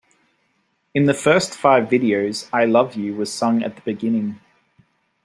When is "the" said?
1.05-1.13, 3.75-3.83